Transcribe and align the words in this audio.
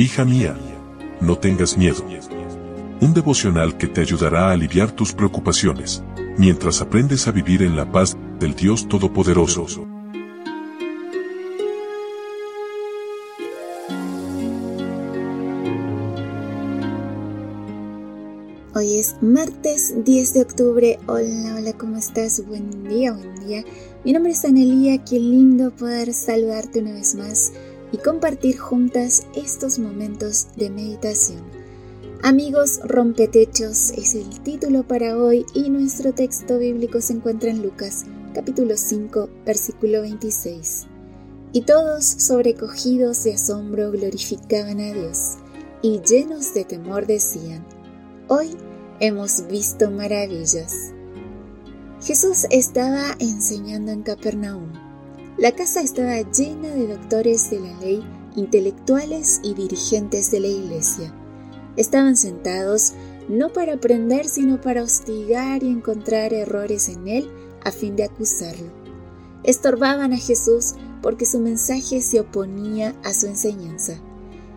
Hija 0.00 0.24
mía, 0.24 0.56
no 1.20 1.38
tengas 1.38 1.76
miedo. 1.76 2.04
Un 3.00 3.14
devocional 3.14 3.76
que 3.76 3.88
te 3.88 4.00
ayudará 4.00 4.46
a 4.46 4.52
aliviar 4.52 4.92
tus 4.92 5.12
preocupaciones, 5.12 6.04
mientras 6.36 6.80
aprendes 6.80 7.26
a 7.26 7.32
vivir 7.32 7.64
en 7.64 7.74
la 7.74 7.90
paz 7.90 8.16
del 8.38 8.54
Dios 8.54 8.86
Todopoderoso. 8.86 9.88
Hoy 18.76 18.98
es 18.98 19.16
martes 19.20 20.04
10 20.04 20.32
de 20.32 20.42
octubre. 20.42 20.98
Hola, 21.08 21.56
hola, 21.56 21.72
¿cómo 21.72 21.96
estás? 21.96 22.46
Buen 22.46 22.84
día, 22.84 23.14
buen 23.14 23.34
día. 23.44 23.64
Mi 24.04 24.12
nombre 24.12 24.30
es 24.30 24.44
Anelia, 24.44 25.04
qué 25.04 25.18
lindo 25.18 25.72
poder 25.72 26.14
saludarte 26.14 26.78
una 26.78 26.92
vez 26.92 27.16
más 27.16 27.52
y 27.92 27.98
compartir 27.98 28.58
juntas 28.58 29.26
estos 29.34 29.78
momentos 29.78 30.48
de 30.56 30.70
meditación. 30.70 31.42
Amigos 32.22 32.80
rompetechos 32.84 33.90
es 33.90 34.14
el 34.14 34.40
título 34.40 34.82
para 34.82 35.16
hoy 35.16 35.46
y 35.54 35.70
nuestro 35.70 36.12
texto 36.12 36.58
bíblico 36.58 37.00
se 37.00 37.14
encuentra 37.14 37.50
en 37.50 37.62
Lucas 37.62 38.04
capítulo 38.34 38.76
5 38.76 39.28
versículo 39.44 40.02
26. 40.02 40.86
Y 41.52 41.62
todos 41.62 42.04
sobrecogidos 42.04 43.24
de 43.24 43.34
asombro 43.34 43.90
glorificaban 43.90 44.80
a 44.80 44.92
Dios 44.92 45.38
y 45.80 46.00
llenos 46.00 46.54
de 46.54 46.64
temor 46.64 47.06
decían, 47.06 47.64
hoy 48.28 48.50
hemos 49.00 49.46
visto 49.48 49.90
maravillas. 49.90 50.92
Jesús 52.02 52.46
estaba 52.50 53.16
enseñando 53.18 53.92
en 53.92 54.02
Capernaum. 54.02 54.87
La 55.38 55.52
casa 55.52 55.82
estaba 55.82 56.20
llena 56.32 56.68
de 56.70 56.88
doctores 56.88 57.48
de 57.48 57.60
la 57.60 57.78
ley, 57.78 58.04
intelectuales 58.34 59.38
y 59.44 59.54
dirigentes 59.54 60.32
de 60.32 60.40
la 60.40 60.48
iglesia. 60.48 61.14
Estaban 61.76 62.16
sentados 62.16 62.94
no 63.28 63.52
para 63.52 63.74
aprender, 63.74 64.26
sino 64.26 64.60
para 64.60 64.82
hostigar 64.82 65.62
y 65.62 65.68
encontrar 65.68 66.32
errores 66.32 66.88
en 66.88 67.06
él 67.06 67.30
a 67.64 67.70
fin 67.70 67.94
de 67.94 68.02
acusarlo. 68.02 68.66
Estorbaban 69.44 70.12
a 70.12 70.16
Jesús 70.16 70.74
porque 71.02 71.24
su 71.24 71.38
mensaje 71.38 72.00
se 72.00 72.18
oponía 72.18 72.96
a 73.04 73.14
su 73.14 73.28
enseñanza. 73.28 73.94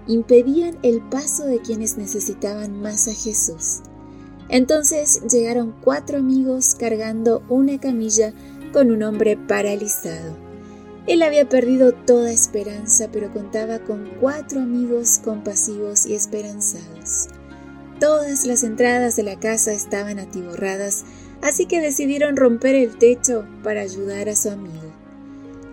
Impedían 0.08 0.80
el 0.82 1.08
paso 1.09 1.46
de 1.46 1.59
quienes 1.59 2.00
necesitaban 2.00 2.82
más 2.82 3.08
a 3.08 3.14
Jesús. 3.14 3.82
Entonces 4.50 5.22
llegaron 5.32 5.76
cuatro 5.84 6.18
amigos 6.18 6.74
cargando 6.74 7.44
una 7.50 7.80
camilla 7.80 8.34
con 8.74 8.90
un 8.90 9.04
hombre 9.04 9.38
paralizado. 9.38 10.51
Él 11.08 11.24
había 11.24 11.50
perdido 11.50 11.94
toda 11.94 12.32
esperanza, 12.32 13.10
pero 13.12 13.34
contaba 13.34 13.80
con 13.80 14.10
cuatro 14.20 14.62
amigos 14.62 15.20
compasivos 15.24 16.06
y 16.06 16.14
esperanzados. 16.14 17.28
Todas 18.00 18.46
las 18.46 18.64
entradas 18.64 19.16
de 19.16 19.24
la 19.24 19.40
casa 19.40 19.74
estaban 19.74 20.20
atiborradas, 20.20 21.04
así 21.42 21.66
que 21.66 21.82
decidieron 21.82 22.36
romper 22.36 22.76
el 22.76 22.98
techo 22.98 23.46
para 23.64 23.82
ayudar 23.82 24.30
a 24.30 24.36
su 24.36 24.50
amigo. 24.50 24.92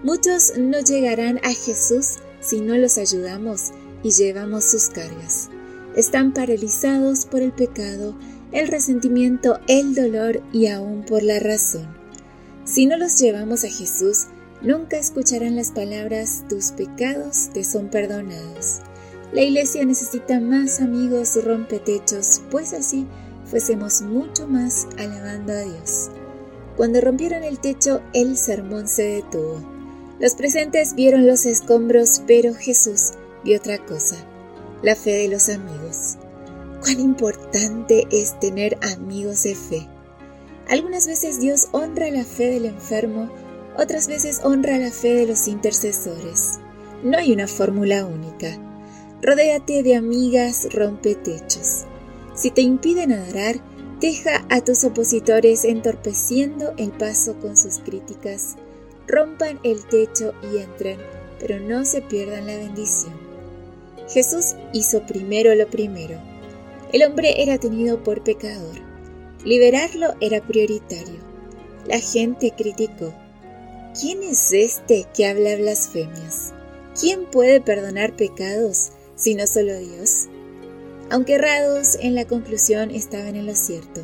Muchos 0.03 0.53
no 0.59 0.81
llegarán 0.81 1.39
a 1.39 1.53
Jesús 1.53 2.17
si 2.41 2.61
no 2.61 2.77
los 2.77 2.99
ayudamos 2.99 3.73
y 4.03 4.11
llevamos 4.11 4.65
sus 4.65 4.89
cargas. 4.89 5.51
Están 5.97 6.33
paralizados 6.33 7.27
por 7.27 7.43
el 7.43 7.53
pecado 7.53 8.15
el 8.53 8.69
resentimiento, 8.69 9.61
el 9.67 9.95
dolor 9.95 10.43
y 10.53 10.69
aún 10.69 11.05
por 11.05 11.23
la 11.23 11.39
razón. 11.39 11.87
Si 12.65 12.87
no 12.87 12.97
los 12.97 13.19
llevamos 13.19 13.65
a 13.65 13.69
Jesús, 13.69 14.27
nunca 14.63 14.99
escucharán 14.99 15.57
las 15.57 15.71
palabras 15.71 16.45
tus 16.49 16.73
pecados 16.73 17.51
te 17.53 17.65
son 17.65 17.89
perdonados. 17.89 18.81
La 19.33 19.43
iglesia 19.43 19.85
necesita 19.85 20.41
más 20.41 20.81
amigos 20.81 21.43
rompetechos, 21.45 22.43
pues 22.51 22.73
así 22.73 23.07
fuésemos 23.45 24.03
mucho 24.03 24.47
más 24.47 24.87
alabando 24.99 25.53
a 25.53 25.61
Dios. 25.61 26.11
Cuando 26.77 27.01
rompieron 27.01 27.45
el 27.45 27.59
techo, 27.59 28.03
el 28.15 28.37
sermón 28.37 28.89
se 28.89 29.03
detuvo. 29.03 29.61
Los 30.21 30.35
presentes 30.35 30.95
vieron 30.95 31.27
los 31.27 31.45
escombros, 31.47 32.23
pero 32.27 32.55
Jesús 32.55 33.13
vio 33.45 33.59
otra 33.59 33.79
cosa, 33.79 34.17
la 34.83 34.95
fe 34.95 35.13
de 35.13 35.29
los 35.29 35.49
amigos 35.49 36.19
cuán 36.81 37.01
importante 37.01 38.07
es 38.11 38.39
tener 38.41 38.79
amigos 38.83 39.43
de 39.43 39.55
fe. 39.55 39.89
Algunas 40.69 41.07
veces 41.07 41.41
Dios 41.41 41.69
honra 41.73 42.11
la 42.11 42.25
fe 42.25 42.47
del 42.47 42.67
enfermo, 42.67 43.31
otras 43.79 44.09
veces 44.09 44.41
honra 44.45 44.77
la 44.77 44.91
fe 44.91 45.15
de 45.15 45.27
los 45.27 45.49
intercesores. 45.49 46.59
No 47.03 47.17
hay 47.17 47.33
una 47.33 47.47
fórmula 47.47 48.05
única. 48.05 48.59
Rodéate 49.23 49.83
de 49.83 49.95
amigas 49.95 50.69
rompetechos. 50.73 51.85
Si 52.35 52.51
te 52.51 52.61
impiden 52.61 53.13
adorar, 53.13 53.57
deja 54.01 54.45
a 54.51 54.61
tus 54.61 54.85
opositores 54.85 55.65
entorpeciendo 55.65 56.75
el 56.77 56.91
paso 56.91 57.37
con 57.41 57.57
sus 57.57 57.79
críticas. 57.79 58.57
Rompan 59.07 59.59
el 59.63 59.87
techo 59.87 60.35
y 60.53 60.59
entren, 60.59 60.99
pero 61.41 61.59
no 61.59 61.87
se 61.87 62.03
pierdan 62.03 62.47
la 62.47 62.57
bendición. 62.57 63.15
Jesús 64.09 64.55
hizo 64.75 65.07
primero 65.07 65.55
lo 65.55 65.67
primero 65.67 66.21
el 66.91 67.03
hombre 67.03 67.43
era 67.43 67.59
tenido 67.59 68.03
por 68.03 68.25
pecador. 68.25 68.77
Liberarlo 69.45 70.15
era 70.21 70.41
prioritario. 70.41 71.21
La 71.87 72.01
gente 72.01 72.55
criticó. 72.57 73.13
¿Quién 74.01 74.23
es 74.23 74.53
este 74.53 75.09
que 75.13 75.27
habla 75.27 75.57
blasfemias? 75.57 76.53
¿Quién 77.01 77.29
puede 77.29 77.61
perdonar 77.61 78.15
pecados 78.15 78.91
si 79.17 79.35
no 79.35 79.45
solo 79.49 79.77
Dios? 79.77 80.29
Aunque 81.11 81.35
errados 81.35 81.97
en 82.01 82.15
la 82.15 82.25
conclusión 82.25 82.93
estaban 82.93 83.35
en 83.35 83.47
lo 83.47 83.57
cierto. 83.57 84.03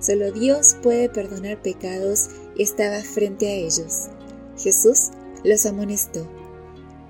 Solo 0.00 0.32
Dios 0.32 0.76
puede 0.82 1.10
perdonar 1.10 1.60
pecados 1.60 2.30
y 2.56 2.62
estaba 2.62 3.02
frente 3.02 3.48
a 3.48 3.52
ellos. 3.52 4.08
Jesús 4.56 5.10
los 5.42 5.66
amonestó. 5.66 6.26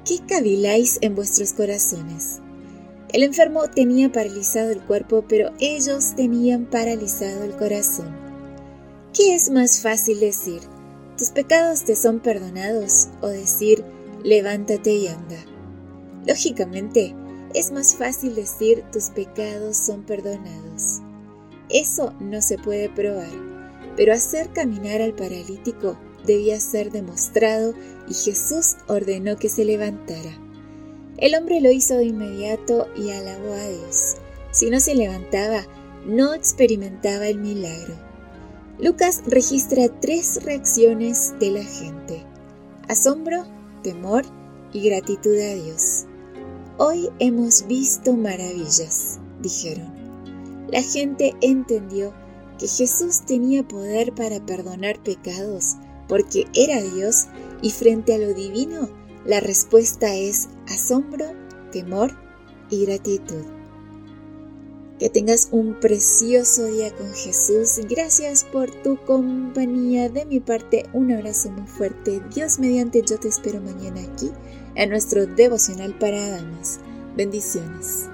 ¿Qué 0.04 0.18
caviláis 0.26 0.98
en 1.02 1.14
vuestros 1.14 1.52
corazones? 1.52 2.40
El 3.12 3.22
enfermo 3.22 3.70
tenía 3.70 4.10
paralizado 4.10 4.72
el 4.72 4.80
cuerpo, 4.80 5.24
pero 5.28 5.52
ellos 5.60 6.16
tenían 6.16 6.64
paralizado 6.64 7.44
el 7.44 7.52
corazón. 7.52 8.08
¿Qué 9.12 9.36
es 9.36 9.50
más 9.50 9.78
fácil 9.78 10.18
decir? 10.18 10.73
Tus 11.16 11.30
pecados 11.30 11.84
te 11.84 11.94
son 11.94 12.20
perdonados 12.20 13.08
o 13.20 13.28
decir, 13.28 13.84
levántate 14.24 14.92
y 14.94 15.06
anda. 15.06 15.36
Lógicamente, 16.26 17.14
es 17.54 17.70
más 17.70 17.94
fácil 17.94 18.34
decir 18.34 18.82
tus 18.92 19.10
pecados 19.10 19.76
son 19.76 20.02
perdonados. 20.02 21.00
Eso 21.68 22.12
no 22.18 22.42
se 22.42 22.58
puede 22.58 22.88
probar, 22.88 23.30
pero 23.96 24.12
hacer 24.12 24.50
caminar 24.52 25.00
al 25.02 25.14
paralítico 25.14 25.96
debía 26.26 26.58
ser 26.58 26.90
demostrado 26.90 27.74
y 28.08 28.14
Jesús 28.14 28.76
ordenó 28.88 29.36
que 29.36 29.48
se 29.48 29.64
levantara. 29.64 30.38
El 31.18 31.36
hombre 31.36 31.60
lo 31.60 31.70
hizo 31.70 31.96
de 31.96 32.06
inmediato 32.06 32.88
y 32.96 33.10
alabó 33.10 33.52
a 33.52 33.68
Dios. 33.68 34.16
Si 34.50 34.68
no 34.68 34.80
se 34.80 34.96
levantaba, 34.96 35.64
no 36.06 36.34
experimentaba 36.34 37.28
el 37.28 37.38
milagro. 37.38 37.94
Lucas 38.78 39.22
registra 39.26 39.88
tres 40.00 40.42
reacciones 40.44 41.34
de 41.38 41.50
la 41.50 41.64
gente. 41.64 42.24
Asombro, 42.88 43.44
temor 43.82 44.24
y 44.72 44.88
gratitud 44.88 45.38
a 45.38 45.54
Dios. 45.54 46.06
Hoy 46.78 47.08
hemos 47.18 47.66
visto 47.66 48.14
maravillas, 48.14 49.20
dijeron. 49.40 49.92
La 50.70 50.82
gente 50.82 51.34
entendió 51.40 52.12
que 52.58 52.66
Jesús 52.66 53.22
tenía 53.26 53.66
poder 53.66 54.12
para 54.14 54.44
perdonar 54.44 55.02
pecados 55.02 55.76
porque 56.08 56.46
era 56.54 56.82
Dios 56.82 57.26
y 57.62 57.70
frente 57.70 58.14
a 58.14 58.18
lo 58.18 58.34
divino 58.34 58.88
la 59.24 59.40
respuesta 59.40 60.14
es 60.14 60.50
asombro, 60.68 61.24
temor 61.72 62.14
y 62.68 62.84
gratitud. 62.84 63.53
Que 64.98 65.10
tengas 65.10 65.48
un 65.50 65.74
precioso 65.80 66.66
día 66.66 66.94
con 66.94 67.12
Jesús. 67.12 67.80
Gracias 67.90 68.44
por 68.44 68.70
tu 68.70 68.96
compañía. 69.04 70.08
De 70.08 70.24
mi 70.24 70.38
parte, 70.38 70.86
un 70.92 71.12
abrazo 71.12 71.50
muy 71.50 71.66
fuerte. 71.66 72.22
Dios 72.32 72.60
mediante, 72.60 73.02
yo 73.02 73.18
te 73.18 73.28
espero 73.28 73.60
mañana 73.60 74.00
aquí 74.02 74.30
en 74.76 74.90
nuestro 74.90 75.26
devocional 75.26 75.94
para 75.98 76.30
damas. 76.30 76.78
Bendiciones. 77.16 78.08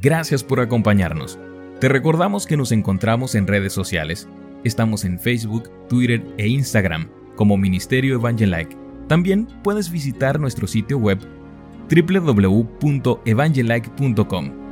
Gracias 0.00 0.42
por 0.42 0.60
acompañarnos. 0.60 1.38
Te 1.80 1.88
recordamos 1.88 2.46
que 2.46 2.56
nos 2.56 2.72
encontramos 2.72 3.34
en 3.34 3.46
redes 3.46 3.74
sociales. 3.74 4.26
Estamos 4.64 5.04
en 5.04 5.20
Facebook, 5.20 5.70
Twitter 5.88 6.22
e 6.38 6.48
Instagram 6.48 7.25
como 7.36 7.56
Ministerio 7.56 8.16
Evangelike. 8.16 8.76
También 9.06 9.46
puedes 9.62 9.88
visitar 9.90 10.40
nuestro 10.40 10.66
sitio 10.66 10.98
web 10.98 11.20
www.evangelike.com 11.88 14.65